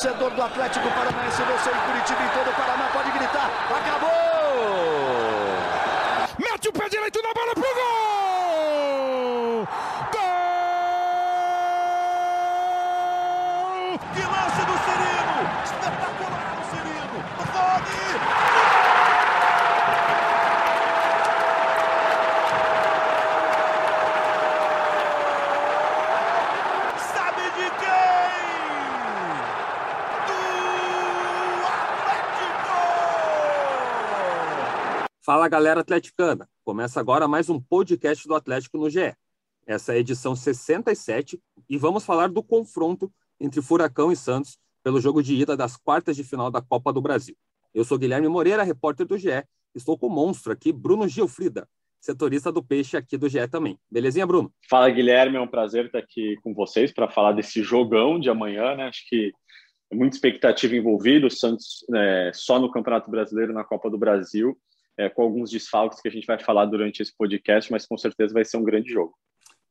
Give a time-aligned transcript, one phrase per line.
[0.00, 4.08] torcedor do Atlético Paranaense, você em Curitiba e todo o Paraná pode gritar: acabou!
[6.38, 9.68] Mete o pé direito na bola pro gol!
[10.10, 10.20] Gol!
[14.14, 15.38] Que lance do Cirino!
[15.64, 17.18] Espetacular o Cirino!
[17.52, 18.00] Rony!
[27.12, 28.30] Sabe de quem?
[30.26, 30.40] Do
[31.66, 32.78] Atlético!
[35.22, 39.14] Fala galera atleticana, começa agora mais um podcast do Atlético no GE.
[39.66, 41.38] Essa é a edição 67
[41.68, 46.16] e vamos falar do confronto entre Furacão e Santos pelo jogo de ida das quartas
[46.16, 47.36] de final da Copa do Brasil.
[47.74, 51.68] Eu sou Guilherme Moreira, repórter do GE, estou com o monstro aqui, Bruno Gilfrida,
[52.00, 53.78] setorista do Peixe aqui do GE também.
[53.90, 54.50] Belezinha, Bruno?
[54.70, 58.74] Fala Guilherme, é um prazer estar aqui com vocês para falar desse jogão de amanhã,
[58.74, 58.84] né?
[58.84, 59.34] Acho que
[59.92, 64.56] é muita expectativa envolvida, o Santos é, só no Campeonato Brasileiro, na Copa do Brasil,
[64.98, 68.34] é, com alguns desfalques que a gente vai falar durante esse podcast, mas com certeza
[68.34, 69.14] vai ser um grande jogo.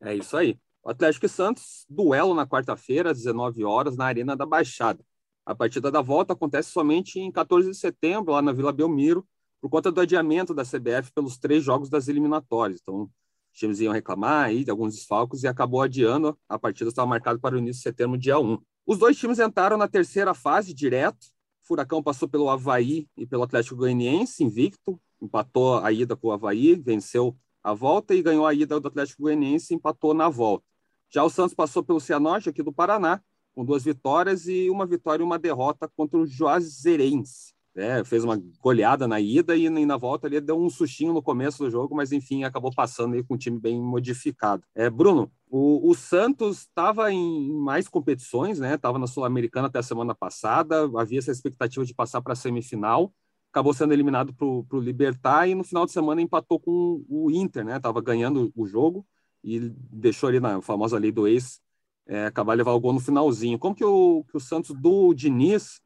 [0.02, 0.58] É isso aí.
[0.84, 5.04] O Atlético e Santos, duelo na quarta-feira, às 19 horas, na Arena da Baixada.
[5.46, 9.28] A partida da volta acontece somente em 14 de setembro, lá na Vila Belmiro,
[9.62, 12.80] por conta do adiamento da CBF pelos três jogos das eliminatórias.
[12.82, 13.10] Então,
[13.54, 16.38] os times iam reclamar aí de alguns desfalques e acabou adiando.
[16.48, 18.58] A partida estava marcada para o início de setembro, dia 1.
[18.86, 21.26] Os dois times entraram na terceira fase direto.
[21.64, 25.00] O Furacão passou pelo Havaí e pelo Atlético Goianiense, invicto.
[25.22, 29.24] Empatou a ida com o Havaí, venceu a volta e ganhou a ida do Atlético
[29.24, 30.66] Goianiense empatou na volta.
[31.10, 33.22] Já o Santos passou pelo Cianorte aqui do Paraná,
[33.54, 37.54] com duas vitórias e uma vitória e uma derrota contra o Juazeirense.
[37.76, 41.64] É, fez uma goleada na ida e na volta ali deu um sustinho no começo
[41.64, 44.64] do jogo, mas enfim, acabou passando aí com um time bem modificado.
[44.76, 48.76] É, Bruno, o, o Santos estava em mais competições, né?
[48.76, 53.14] Estava na Sul-Americana até a semana passada, havia essa expectativa de passar para a semifinal,
[53.52, 57.66] acabou sendo eliminado para o Libertar e no final de semana empatou com o Inter,
[57.66, 57.80] né?
[57.80, 59.06] Tava ganhando o jogo
[59.44, 59.60] e
[59.92, 61.62] deixou ali na famosa lei do ex
[62.10, 63.60] é, acabar levar o gol no finalzinho.
[63.60, 65.80] Como que o, que o Santos do Diniz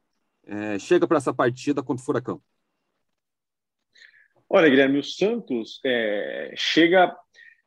[0.46, 2.40] é, chega para essa partida contra o Furacão?
[4.48, 7.14] Olha, Guilherme, o Santos é, chega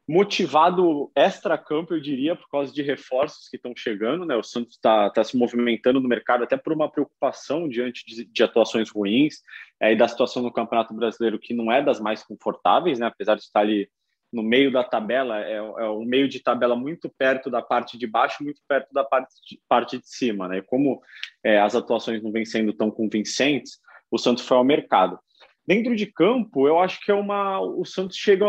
[0.08, 4.26] motivado extra-campo, eu diria, por causa de reforços que estão chegando.
[4.26, 4.36] Né?
[4.36, 8.44] O Santos está tá se movimentando no mercado até por uma preocupação diante de, de
[8.44, 9.42] atuações ruins
[9.82, 13.08] é, e da situação no Campeonato Brasileiro, que não é das mais confortáveis, né?
[13.08, 13.90] apesar de estar ali
[14.32, 18.08] no meio da tabela, é, é um meio de tabela muito perto da parte de
[18.08, 20.48] baixo, muito perto da parte de, parte de cima.
[20.48, 20.62] Né?
[20.62, 21.02] Como
[21.44, 23.78] é, as atuações não vêm sendo tão convincentes,
[24.10, 25.20] o Santos foi ao mercado.
[25.66, 27.60] Dentro de campo, eu acho que é uma.
[27.60, 28.46] O Santos chega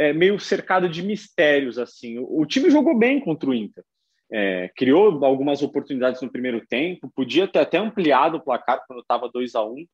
[0.00, 1.78] é, meio cercado de mistérios.
[1.78, 2.18] assim.
[2.18, 3.84] O, o time jogou bem contra o Inter.
[4.32, 9.28] É, criou algumas oportunidades no primeiro tempo, podia ter até ampliado o placar quando estava
[9.28, 9.86] 2 a 1 um,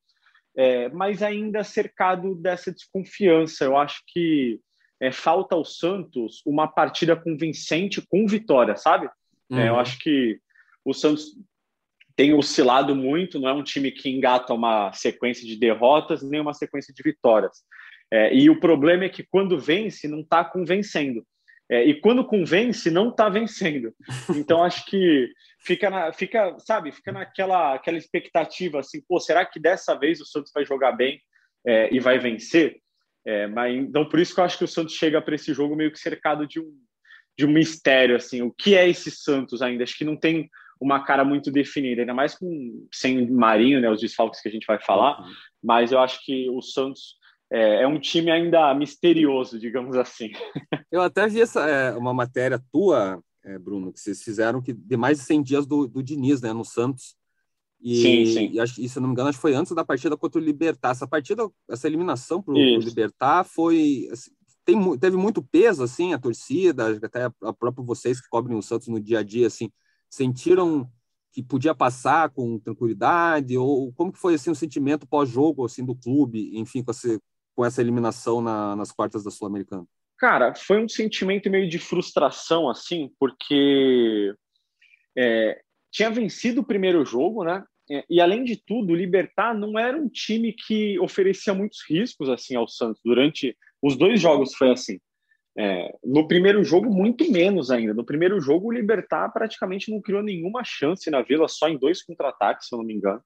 [0.58, 3.64] é, mas ainda cercado dessa desconfiança.
[3.64, 4.60] Eu acho que
[5.00, 9.08] é, falta ao Santos uma partida convincente com vitória, sabe?
[9.50, 9.58] Uhum.
[9.58, 10.38] É, eu acho que
[10.84, 11.32] o Santos
[12.14, 16.54] tem oscilado muito, não é um time que engata uma sequência de derrotas nem uma
[16.54, 17.64] sequência de vitórias.
[18.12, 21.26] É, e o problema é que quando vence, não está convencendo.
[21.68, 23.92] É, e quando convence, não está vencendo.
[24.36, 25.28] Então acho que
[25.60, 30.24] fica, na, fica, sabe, fica naquela aquela expectativa assim, pô, será que dessa vez o
[30.24, 31.20] Santos vai jogar bem
[31.66, 32.78] é, e vai vencer?
[33.26, 35.74] É, mas então por isso que eu acho que o Santos chega para esse jogo
[35.74, 36.72] meio que cercado de um
[37.38, 39.84] de um mistério assim, o que é esse Santos ainda?
[39.84, 40.48] Acho que não tem
[40.80, 44.66] uma cara muito definida, ainda mais com sem Marinho, né, os desfalques que a gente
[44.66, 45.20] vai falar.
[45.20, 45.32] Uhum.
[45.62, 47.16] Mas eu acho que o Santos
[47.50, 50.30] é, é, um time ainda misterioso, digamos assim.
[50.90, 54.96] Eu até vi essa, é, uma matéria tua, é, Bruno, que vocês fizeram que de
[54.96, 57.16] mais de 100 dias do, do Diniz, né, no Santos.
[57.80, 58.50] E, sim, sim.
[58.52, 60.44] E, acho, e, se não me engano, acho que foi antes da partida contra o
[60.44, 60.90] Libertar.
[60.90, 64.08] Essa partida, essa eliminação para o Libertar foi.
[64.10, 64.30] Assim,
[64.64, 68.88] tem, teve muito peso, assim, a torcida, até a, própria vocês que cobrem o Santos
[68.88, 69.70] no dia a dia, assim,
[70.10, 70.90] sentiram
[71.30, 73.56] que podia passar com tranquilidade?
[73.56, 77.20] Ou como que foi assim, o sentimento pós-jogo assim, do clube, enfim, com, esse,
[77.56, 79.84] com essa eliminação na, nas quartas da Sul-Americana?
[80.18, 84.34] Cara, foi um sentimento meio de frustração, assim, porque
[85.16, 85.60] é,
[85.90, 87.64] tinha vencido o primeiro jogo, né?
[88.10, 92.56] E além de tudo, o Libertar não era um time que oferecia muitos riscos assim
[92.56, 93.00] ao Santos.
[93.04, 94.98] Durante os dois jogos foi assim.
[95.58, 97.94] É, no primeiro jogo, muito menos ainda.
[97.94, 102.02] No primeiro jogo, o Libertar praticamente não criou nenhuma chance na Vila, só em dois
[102.02, 103.22] contra-ataques, se eu não me engano.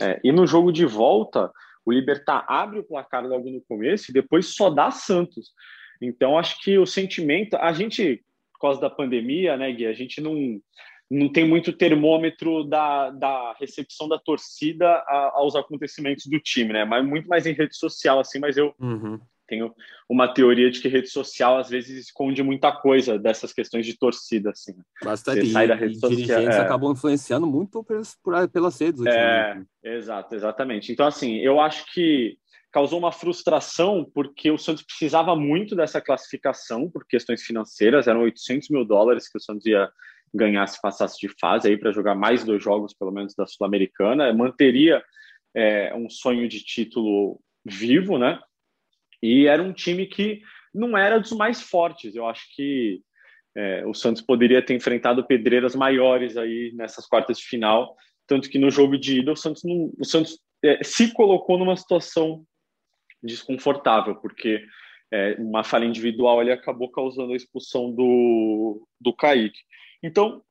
[0.00, 1.50] É, e no jogo de volta,
[1.84, 5.52] o Libertar abre o placar logo no começo e depois só dá Santos.
[6.00, 7.56] Então, acho que o sentimento.
[7.56, 10.60] A gente, por causa da pandemia, né, Gui, a gente não,
[11.10, 16.84] não tem muito termômetro da, da recepção da torcida a, aos acontecimentos do time, né?
[16.84, 19.20] Mas muito mais em rede social, assim, mas eu uhum.
[19.46, 19.74] Tenho
[20.08, 24.50] uma teoria de que rede social às vezes esconde muita coisa dessas questões de torcida,
[24.50, 24.74] assim.
[25.02, 25.46] Bastante.
[25.46, 26.60] Você sai da rede e social, dirigentes é...
[26.60, 29.04] acabam influenciando muito por, por, pelas redes.
[29.06, 30.92] É, exato, exatamente.
[30.92, 32.36] Então, assim, eu acho que
[32.72, 38.68] causou uma frustração porque o Santos precisava muito dessa classificação por questões financeiras, eram 800
[38.68, 39.88] mil dólares que o Santos ia
[40.34, 44.32] ganhar se passasse de fase aí para jogar mais dois jogos, pelo menos, da Sul-Americana,
[44.34, 45.00] manteria
[45.54, 48.40] é, um sonho de título vivo, né?
[49.24, 50.42] E era um time que
[50.74, 52.14] não era dos mais fortes.
[52.14, 53.00] Eu acho que
[53.56, 58.58] é, o Santos poderia ter enfrentado pedreiras maiores aí nessas quartas de final, tanto que
[58.58, 62.44] no jogo de ida o Santos, não, o Santos é, se colocou numa situação
[63.22, 64.62] desconfortável, porque
[65.10, 69.60] é, uma falha individual ele acabou causando a expulsão do, do Kaique.
[70.02, 70.42] Então,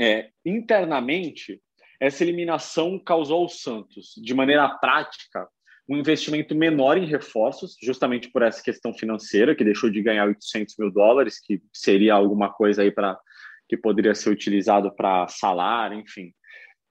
[0.00, 1.62] é, internamente,
[2.00, 5.48] essa eliminação causou ao Santos, de maneira prática,
[5.88, 10.76] um investimento menor em reforços, justamente por essa questão financeira, que deixou de ganhar 800
[10.78, 13.18] mil dólares, que seria alguma coisa aí para
[13.68, 16.32] que poderia ser utilizado para salário, enfim.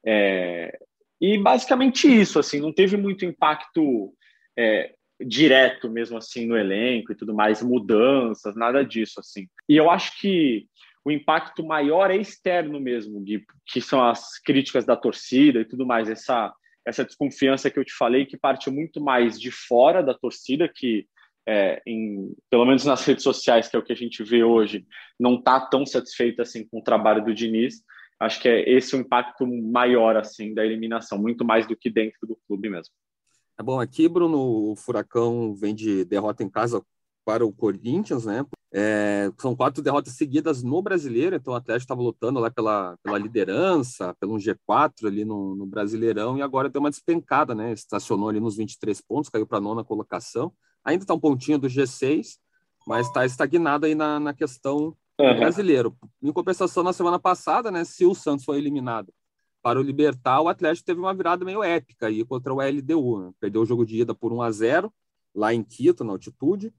[0.05, 0.77] É,
[1.19, 4.13] e basicamente isso, assim, não teve muito impacto
[4.57, 4.93] é,
[5.25, 9.47] direto mesmo assim no elenco e tudo mais, mudanças, nada disso assim.
[9.67, 10.67] E eu acho que
[11.05, 15.85] o impacto maior é externo mesmo, Gui, que são as críticas da torcida e tudo
[15.85, 16.53] mais, essa,
[16.85, 21.07] essa desconfiança que eu te falei, que parte muito mais de fora da torcida, que
[21.47, 24.85] é, em, pelo menos nas redes sociais, que é o que a gente vê hoje,
[25.19, 27.81] não está tão satisfeita assim com o trabalho do Diniz.
[28.19, 32.25] Acho que é esse o impacto maior assim da eliminação, muito mais do que dentro
[32.27, 32.93] do clube mesmo.
[33.59, 36.83] É bom, aqui, Bruno, o Furacão vem de derrota em casa
[37.25, 38.45] para o Corinthians, né?
[38.75, 43.19] É, são quatro derrotas seguidas no Brasileiro, então o Atlético estava lutando lá pela, pela
[43.19, 47.71] liderança, pelo um G4 ali no, no, Brasileirão, e agora deu uma despencada, né?
[47.71, 50.51] Estacionou ali nos 23 pontos, caiu para a nona colocação.
[50.83, 52.37] Ainda está um pontinho do G6,
[52.87, 55.39] mas está estagnado aí na, na questão uhum.
[55.39, 55.95] brasileiro.
[56.21, 57.83] Em compensação, na semana passada, né?
[57.83, 59.13] Se o Santos foi eliminado
[59.61, 63.19] para o Libertar, o Atlético teve uma virada meio épica aí contra o LDU.
[63.19, 63.31] Né?
[63.39, 64.93] Perdeu o jogo de ida por 1 a 0
[65.33, 66.73] lá em Quito, na altitude.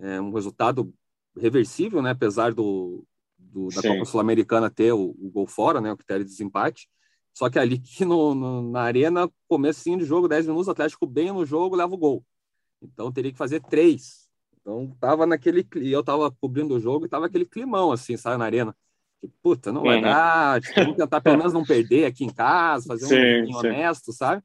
[0.00, 0.92] É um resultado
[1.36, 2.10] reversível, né?
[2.10, 3.04] Apesar do,
[3.38, 5.92] do da Copa Sul-Americana ter o, o, gol fora, né?
[5.92, 6.88] O critério de desempate.
[7.34, 11.06] Só que ali que no, no, na arena, comecinho de jogo, 10 minutos, o Atlético
[11.06, 12.24] bem no jogo, leva o gol.
[12.82, 14.28] Então teria que fazer três.
[14.60, 15.66] Então tava naquele.
[15.74, 18.74] Eu tava cobrindo o jogo e tava aquele climão, assim, sabe, na arena.
[19.20, 20.02] Que, puta, não vai uhum.
[20.02, 20.60] dar.
[20.62, 23.66] Tipo, vamos tentar pelo menos não perder aqui em casa, fazer sim, um sim.
[23.66, 24.42] honesto, sabe?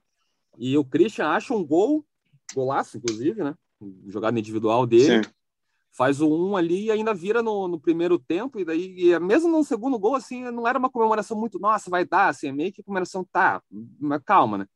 [0.57, 2.05] E o Christian acha um gol,
[2.53, 3.55] golaço, inclusive, né?
[4.07, 5.23] Jogada individual dele.
[5.23, 5.35] Sim
[5.95, 9.19] faz o um ali e ainda vira no, no primeiro tempo, e daí, e é
[9.19, 12.51] mesmo no segundo gol, assim, não era uma comemoração muito, nossa, vai dar, assim, é
[12.51, 13.61] meio que comemoração, tá,
[13.99, 14.67] mas calma, né?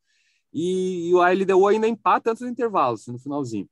[0.54, 3.69] E, e o LDU ainda empata antes do intervalo, assim, no finalzinho.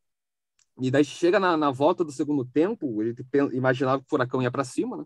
[0.80, 3.16] E daí chega na, na volta do segundo tempo, ele
[3.54, 5.06] imaginava que o Furacão ia para cima, né?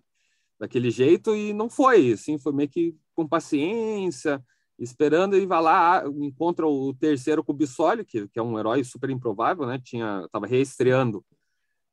[0.60, 4.44] Daquele jeito, e não foi, assim, foi meio que com paciência,
[4.80, 8.84] esperando, e vai lá, encontra o terceiro com o Bissoli, que, que é um herói
[8.84, 9.80] super improvável, né?
[9.84, 11.24] Tinha, tava reestreando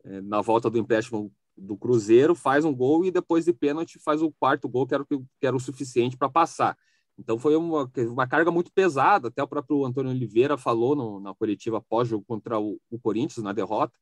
[0.05, 4.33] na volta do empréstimo do Cruzeiro, faz um gol e depois de pênalti faz o
[4.33, 6.77] quarto gol, que era, que era o suficiente para passar.
[7.19, 11.35] Então foi uma, uma carga muito pesada, até o próprio Antônio Oliveira falou no, na
[11.35, 13.93] coletiva pós-jogo contra o, o, Corinthians, na derrota,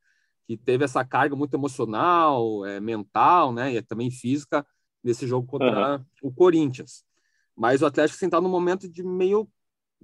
[0.46, 4.64] que teve essa carga muito emocional, é, mental, né, e também física
[5.02, 6.04] nesse jogo contra uhum.
[6.22, 7.04] o Corinthians.
[7.56, 9.48] Mas o Atlético está no momento de meio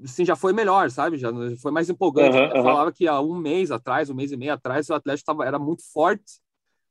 [0.02, 1.18] assim, já foi melhor, sabe?
[1.18, 1.30] Já
[1.60, 2.36] foi mais empolgante.
[2.36, 2.62] Uhum, uhum.
[2.62, 5.58] falava que há um mês atrás, um mês e meio atrás, o Atlético tava, era
[5.58, 6.40] muito forte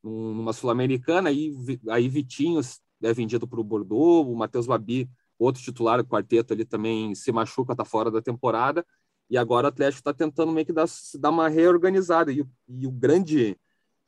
[0.03, 1.53] numa Sul-Americana, aí,
[1.89, 2.59] aí Vitinho
[3.03, 7.31] é vendido para o Bordeaux, o Matheus Babi, outro titular do quarteto, ele também se
[7.31, 8.85] machuca, tá fora da temporada,
[9.29, 10.87] e agora o Atlético está tentando meio que dar,
[11.19, 13.57] dar uma reorganizada, e, e o grande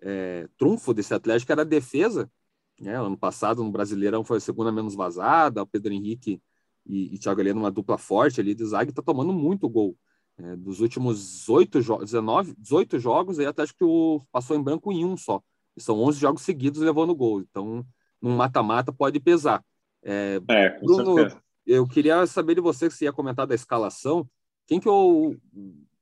[0.02, 2.30] é, trunfo desse Atlético era a defesa,
[2.80, 3.00] né?
[3.00, 6.42] ano passado no Brasileirão foi a segunda menos vazada, o Pedro Henrique
[6.86, 9.96] e, e Thiago Heleno, uma dupla forte ali de zaga, está tomando muito gol.
[10.38, 15.06] É, dos últimos 8 jogos, 19, 18 jogos, aí o Atlético passou em branco em
[15.06, 15.42] um só.
[15.78, 17.42] E são 11 jogos seguidos levando gol.
[17.42, 17.86] Então,
[18.22, 19.64] num mata-mata pode pesar.
[20.04, 21.28] É, é Bruno,
[21.66, 24.28] eu queria saber de você se ia comentar da escalação.
[24.66, 25.36] Quem que o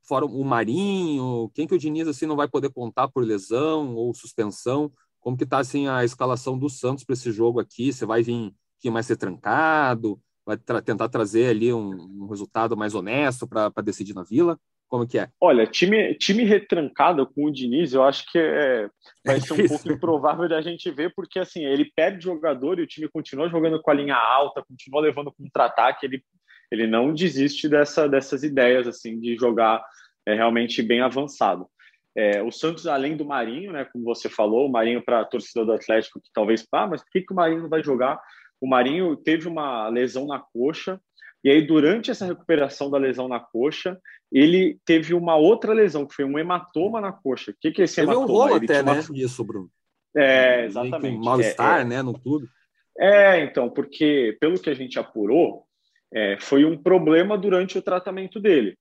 [0.02, 4.12] fora o Marinho, quem que o Diniz assim não vai poder contar por lesão ou
[4.12, 4.92] suspensão?
[5.20, 7.92] Como que tá assim a escalação do Santos para esse jogo aqui?
[7.92, 10.20] Você vai vir que mais ser trancado?
[10.44, 11.90] Vai tra tentar trazer ali um,
[12.22, 14.58] um resultado mais honesto para decidir na Vila?
[14.92, 15.30] Como que é?
[15.40, 18.90] Olha, time, time retrancado com o Diniz, eu acho que é,
[19.24, 22.82] vai é ser um pouco improvável da gente ver, porque assim, ele perde jogador e
[22.82, 26.22] o time continua jogando com a linha alta, continua levando contra-ataque, ele,
[26.70, 29.82] ele não desiste dessa, dessas ideias assim de jogar
[30.26, 31.66] é, realmente bem avançado.
[32.14, 35.64] É, o Santos, além do Marinho, né, como você falou, o Marinho para a torcida
[35.64, 38.20] do Atlético, que talvez, ah, mas por que, que o Marinho não vai jogar?
[38.62, 41.00] O Marinho teve uma lesão na coxa,
[41.44, 43.98] e aí, durante essa recuperação da lesão na coxa,
[44.30, 47.50] ele teve uma outra lesão, que foi um hematoma na coxa.
[47.50, 48.26] O que, que é esse teve hematoma?
[48.26, 48.92] um rolo até, né?
[48.92, 49.18] Uma...
[49.18, 49.68] Isso, Bruno.
[50.16, 51.18] É, exatamente.
[51.18, 52.46] Um mal-estar, é, é, né, no clube.
[52.96, 55.64] É, então, porque, pelo que a gente apurou,
[56.14, 58.78] é, foi um problema durante o tratamento dele.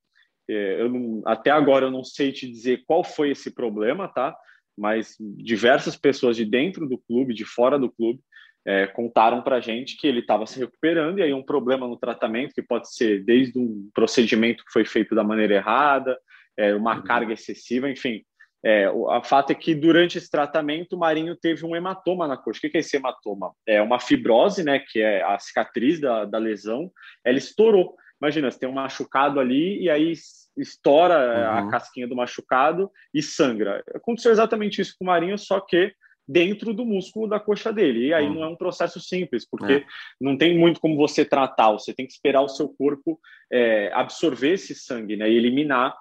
[0.48, 4.38] É, eu não, até agora eu não sei te dizer qual foi esse problema, tá?
[4.78, 8.20] Mas diversas pessoas de dentro do clube, de fora do clube,
[8.66, 12.54] é, contaram para gente que ele estava se recuperando e aí um problema no tratamento
[12.54, 16.18] que pode ser desde um procedimento que foi feito da maneira errada,
[16.58, 17.04] é, uma uhum.
[17.04, 18.24] carga excessiva, enfim.
[18.64, 22.60] É, a fato é que durante esse tratamento o Marinho teve um hematoma na coxa.
[22.68, 23.52] O que é esse hematoma?
[23.66, 26.92] É uma fibrose, né, que é a cicatriz da, da lesão,
[27.26, 27.96] ela estourou.
[28.22, 30.14] Imagina, você tem um machucado ali e aí
[30.56, 31.68] estoura uhum.
[31.68, 33.84] a casquinha do machucado e sangra.
[33.96, 35.92] Aconteceu exatamente isso com o Marinho, só que
[36.32, 38.08] dentro do músculo da coxa dele.
[38.08, 38.36] E aí uhum.
[38.36, 39.86] não é um processo simples, porque é.
[40.20, 43.20] não tem muito como você tratar, você tem que esperar o seu corpo
[43.52, 45.94] é, absorver esse sangue né, e eliminar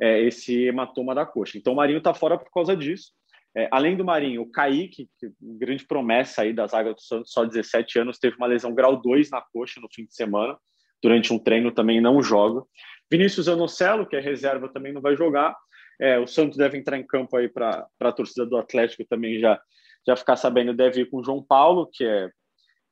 [0.00, 1.58] é, esse hematoma da coxa.
[1.58, 3.12] Então o Marinho está fora por causa disso.
[3.56, 7.44] É, além do Marinho, o Kaique, que grande promessa aí da zaga do Santos, só
[7.44, 10.56] 17 anos, teve uma lesão grau 2 na coxa no fim de semana,
[11.04, 12.62] durante um treino também não joga.
[13.10, 15.54] Vinícius Anocelo, que é reserva, também não vai jogar.
[16.00, 19.60] É, o Santos deve entrar em campo aí para a torcida do Atlético também já,
[20.06, 22.30] já ficar sabendo, deve ir com o João Paulo, que é,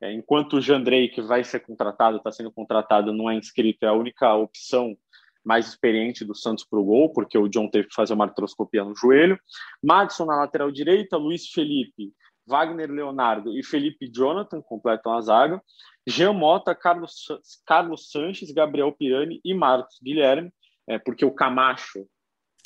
[0.03, 3.89] é enquanto o Jandrei, que vai ser contratado, está sendo contratado, não é inscrito, é
[3.89, 4.95] a única opção
[5.43, 8.85] mais experiente do Santos para o gol, porque o John teve que fazer uma artroscopia
[8.85, 9.41] no joelho.
[9.83, 12.13] Madison na lateral direita, Luiz Felipe,
[12.53, 15.63] Wagner Leonardo e Felipe Jonathan completam a zaga.
[16.07, 17.27] Jean Mota, Carlos,
[17.67, 20.53] Carlos Sanches, Gabriel Pirani e Marcos Guilherme,
[20.87, 22.07] é, porque o Camacho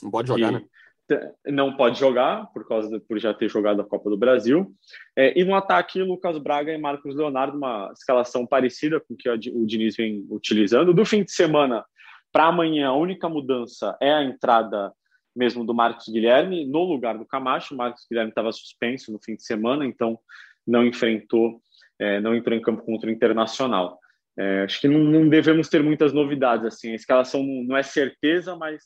[0.02, 0.62] não pode jogar, né?
[1.46, 4.74] Não pode jogar, por causa de, por já ter jogado a Copa do Brasil.
[5.14, 9.38] É, e no ataque, Lucas Braga e Marcos Leonardo, uma escalação parecida com que o
[9.64, 10.92] Diniz vem utilizando.
[10.92, 11.84] Do fim de semana
[12.32, 14.92] para amanhã, a única mudança é a entrada
[15.36, 17.74] mesmo do Marcos Guilherme no lugar do Camacho.
[17.74, 20.18] O Marcos Guilherme estava suspenso no fim de semana, então
[20.66, 21.60] não enfrentou,
[21.98, 23.98] é, não entrou em campo contra o Internacional.
[24.38, 26.92] É, acho que não, não, devemos ter muitas novidades assim.
[26.92, 28.82] A escalação não, não é certeza, mas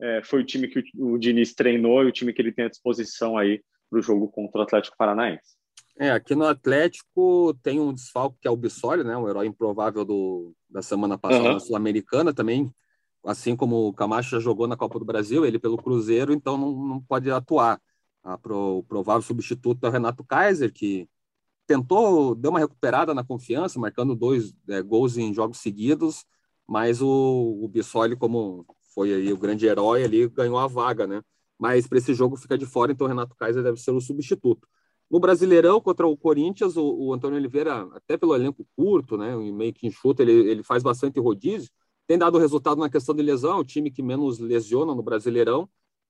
[0.00, 2.66] é, foi o time que o, o Diniz treinou e o time que ele tem
[2.66, 5.56] à disposição aí para o jogo contra o Atlético Paranaense.
[5.98, 10.04] É, aqui no Atlético tem um desfalque que é o Bissoli, né, um herói improvável
[10.04, 11.60] do, da semana passada uhum.
[11.60, 12.68] Sul-Americana também,
[13.24, 16.72] assim como o Camacho já jogou na Copa do Brasil, ele pelo Cruzeiro, então não,
[16.72, 17.80] não pode atuar.
[18.22, 21.08] A pro, o provável substituto é o Renato Kaiser, que
[21.66, 26.24] tentou, deu uma recuperada na confiança, marcando dois é, gols em jogos seguidos,
[26.66, 31.22] mas o, o Bissoli, como foi aí o grande herói ali, ganhou a vaga, né?
[31.58, 34.66] Mas para esse jogo fica de fora, então o Renato Kaiser deve ser o substituto.
[35.10, 39.72] No Brasileirão, contra o Corinthians, o, o Antônio Oliveira, até pelo elenco curto, né, meio
[39.72, 41.70] que enxuto, ele, ele faz bastante rodízio,
[42.06, 45.68] tem dado resultado na questão de lesão, é o time que menos lesiona no Brasileirão,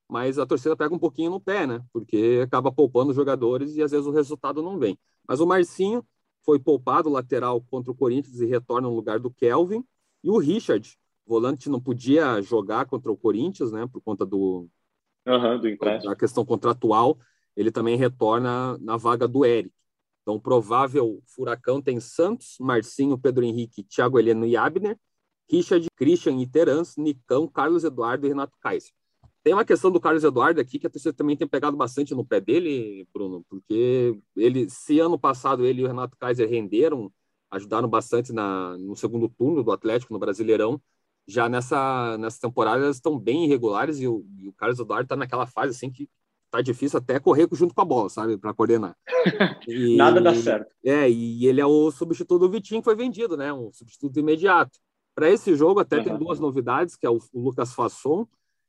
[0.09, 1.83] mas a torcida pega um pouquinho no pé, né?
[1.93, 4.99] Porque acaba poupando jogadores e às vezes o resultado não vem.
[5.27, 6.05] Mas o Marcinho
[6.45, 9.85] foi poupado lateral contra o Corinthians e retorna no lugar do Kelvin.
[10.23, 10.97] E o Richard,
[11.27, 14.69] volante não podia jogar contra o Corinthians, né, por conta do,
[15.27, 17.19] uhum, do da questão contratual,
[17.57, 19.73] ele também retorna na vaga do Eric.
[20.23, 24.99] Então, provável furacão tem Santos, Marcinho, Pedro Henrique, Thiago Heleno e Abner,
[25.51, 28.93] Richard, Christian e Terans, Nicão, Carlos Eduardo e Renato Kaiser.
[29.43, 32.25] Tem uma questão do Carlos Eduardo aqui que a torcida também tem pegado bastante no
[32.25, 37.13] pé dele, Bruno, porque ele, se ano passado ele e o Renato Kaiser renderam,
[37.51, 40.81] ajudaram bastante na, no segundo turno do Atlético no Brasileirão,
[41.27, 45.17] já nessa, nessa temporada elas estão bem irregulares e o, e o Carlos Eduardo está
[45.17, 46.09] naquela fase assim que
[46.51, 48.97] tá difícil até correr junto com a bola, sabe, para coordenar.
[49.67, 50.73] E, Nada dá certo.
[50.85, 53.53] É, e ele é o substituto do Vitinho que foi vendido, né?
[53.53, 54.79] Um substituto imediato.
[55.15, 56.05] Para esse jogo até uhum.
[56.05, 58.27] tem duas novidades, que é o, Lucas Fasson,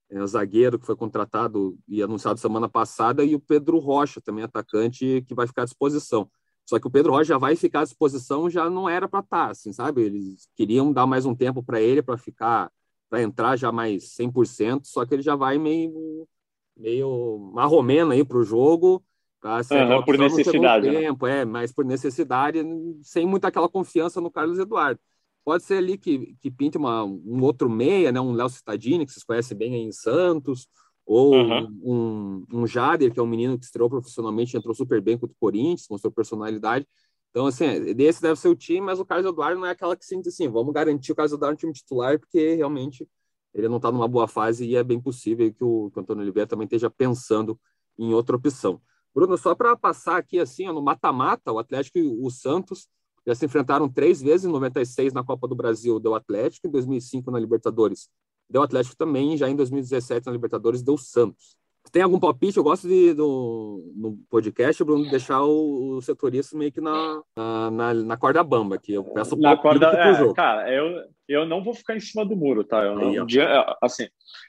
[0.10, 5.24] é, zagueiro que foi contratado e anunciado semana passada, e o Pedro Rocha, também atacante,
[5.28, 6.30] que vai ficar à disposição.
[6.66, 9.46] Só que o Pedro Rocha já vai ficar à disposição, já não era para estar,
[9.46, 10.04] tá, assim, sabe?
[10.04, 12.72] Eles queriam dar mais um tempo para ele para ficar,
[13.10, 16.28] para entrar já mais 100%, só que ele já vai meio
[16.76, 19.02] meio marromeno aí para o jogo,
[19.40, 21.02] para uhum, por necessidade, né?
[21.02, 22.60] tempo, é, mas por necessidade,
[23.02, 25.00] sem muita aquela confiança no Carlos Eduardo.
[25.46, 28.20] Pode ser ali que, que pinte uma, um outro meia, né?
[28.20, 30.68] Um Léo Cittadini, que vocês conhecem bem aí em Santos,
[31.06, 31.80] ou uhum.
[31.84, 35.40] um, um Jader, que é um menino que estreou profissionalmente, entrou super bem contra o
[35.40, 36.88] Corinthians, mostrou personalidade.
[37.30, 40.06] Então, assim, esse deve ser o time, mas o Carlos Eduardo não é aquela que
[40.06, 43.08] sente assim, vamos garantir o Carlos Eduardo no time titular, porque realmente
[43.54, 46.24] ele não está numa boa fase e é bem possível que o, que o Antônio
[46.24, 47.60] Oliveira também esteja pensando
[48.00, 48.82] em outra opção.
[49.14, 52.88] Bruno, só para passar aqui, assim, ó, no mata-mata, o Atlético e o Santos
[53.26, 57.32] já se enfrentaram três vezes, em 96 na Copa do Brasil deu Atlético, em 2005
[57.32, 58.10] na Libertadores
[58.50, 61.58] deu Atlético também, já em 2017 na Libertadores deu Santos.
[61.92, 62.58] Tem algum palpite?
[62.58, 67.22] Eu gosto de, do, no podcast, Bruno, deixar o, o setorista meio que na,
[67.72, 71.76] na, na, corda bamba, que eu peço na corda, é, Cara, eu, eu não vou
[71.76, 72.84] ficar em cima do muro, tá?
[72.84, 73.18] Eu não, Aí,
[73.82, 74.08] assim,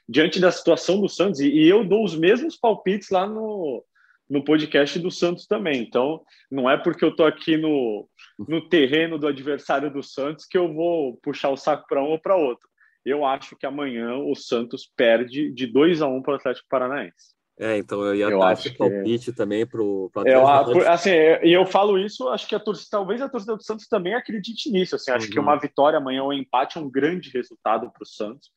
[0.09, 3.83] diante da situação do Santos, e, e eu dou os mesmos palpites lá no,
[4.29, 5.81] no podcast do Santos também.
[5.81, 8.07] Então, não é porque eu tô aqui no,
[8.47, 12.19] no terreno do adversário do Santos que eu vou puxar o saco para um ou
[12.19, 12.67] para outro.
[13.05, 16.67] Eu acho que amanhã o Santos perde de 2 a 1 um para o Atlético
[16.69, 17.37] Paranaense.
[17.59, 19.37] É, então eu ia eu dar esse palpite que...
[19.37, 20.79] também para o Atlético.
[20.79, 23.87] Eu, assim, e eu falo isso, acho que a torcida, talvez a torcida do Santos
[23.87, 24.95] também acredite nisso.
[24.95, 25.31] Assim, acho uhum.
[25.31, 28.51] que uma vitória amanhã ou um empate é um grande resultado para o Santos,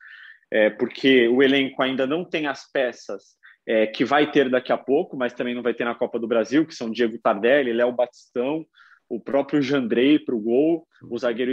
[0.50, 3.38] é, porque o elenco ainda não tem as peças
[3.70, 6.26] é, que vai ter daqui a pouco, mas também não vai ter na Copa do
[6.26, 8.66] Brasil, que são Diego Tardelli, Léo Batistão,
[9.08, 11.52] o próprio Jandrei para o gol, o zagueiro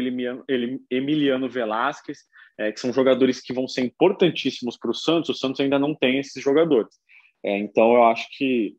[0.89, 2.17] Emiliano, Velasquez
[2.57, 5.29] é, que são jogadores que vão ser importantíssimos para o Santos.
[5.29, 6.95] O Santos ainda não tem esses jogadores.
[7.43, 8.75] É, então, eu acho que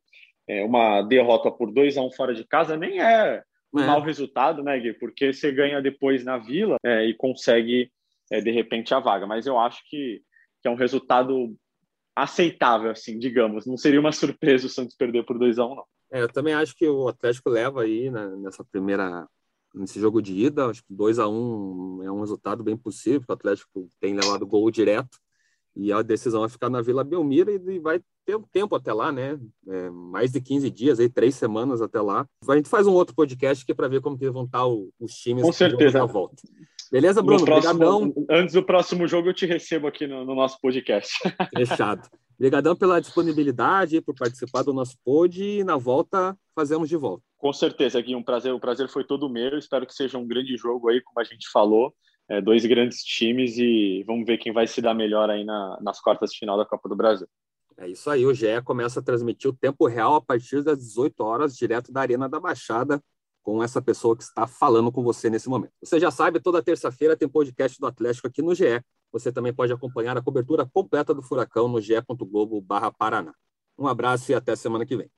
[0.49, 3.40] é, uma derrota por 2 a 1 um fora de casa nem é
[3.73, 3.87] um é.
[3.87, 4.95] mau resultado, né, Gui?
[4.95, 7.88] Porque você ganha depois na Vila é, e consegue,
[8.33, 9.26] é, de repente, a vaga.
[9.26, 10.23] Mas eu acho que,
[10.61, 11.54] que é um resultado
[12.22, 13.66] aceitável, assim, digamos.
[13.66, 15.84] Não seria uma surpresa o Santos perder por 2 a 1 um, não.
[16.10, 19.28] É, eu também acho que o Atlético leva aí né, nessa primeira
[19.75, 20.66] nesse jogo de ida.
[20.66, 24.14] Acho que 2 a 1 um é um resultado bem possível, porque o Atlético tem
[24.14, 25.18] levado gol direto
[25.76, 29.12] e a decisão vai ficar na Vila Belmiro e vai ter um tempo até lá,
[29.12, 29.38] né?
[29.68, 32.26] É, mais de 15 dias, aí, três semanas até lá.
[32.48, 35.44] A gente faz um outro podcast aqui para ver como que vão estar os times
[35.44, 36.00] Com certeza.
[36.00, 36.42] na volta.
[36.90, 37.45] Beleza, Bruno?
[37.45, 41.12] Próximo, Antes do próximo jogo, eu te recebo aqui no, no nosso podcast.
[41.57, 42.09] Fechado.
[42.38, 47.22] Obrigadão pela disponibilidade, por participar do nosso pod e na volta fazemos de volta.
[47.37, 48.53] Com certeza, Gui, um prazer.
[48.53, 49.59] O prazer foi todo meu.
[49.59, 51.92] Espero que seja um grande jogo aí, como a gente falou.
[52.31, 55.98] É, dois grandes times e vamos ver quem vai se dar melhor aí na, nas
[56.01, 57.27] quartas de final da Copa do Brasil.
[57.79, 61.20] É isso aí, o GE começa a transmitir o tempo real a partir das 18
[61.22, 63.03] horas, direto da Arena da Baixada,
[63.48, 65.72] com essa pessoa que está falando com você nesse momento.
[65.82, 68.84] Você já sabe, toda terça-feira tem podcast do Atlético aqui no GE.
[69.11, 72.62] Você também pode acompanhar a cobertura completa do Furacão no ge.globo
[72.98, 73.32] Paraná.
[73.78, 75.11] Um abraço e até semana que vem.